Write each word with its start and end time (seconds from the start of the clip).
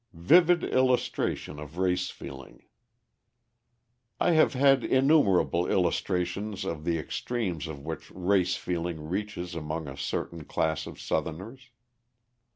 Vivid 0.13 0.63
Illustration 0.63 1.59
of 1.59 1.77
Race 1.77 2.09
Feeling 2.09 2.63
I 4.19 4.31
have 4.31 4.55
had 4.55 4.83
innumerable 4.83 5.67
illustrations 5.69 6.65
of 6.65 6.85
the 6.85 6.97
extremes 6.97 7.65
to 7.65 7.75
which 7.75 8.09
race 8.09 8.55
feeling 8.55 9.07
reaches 9.07 9.53
among 9.53 9.87
a 9.87 9.95
certain 9.95 10.43
class 10.45 10.87
of 10.87 10.99
Southerners. 10.99 11.69